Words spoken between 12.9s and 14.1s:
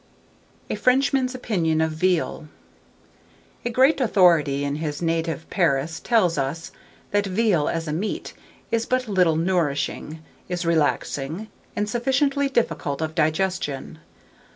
of digestion.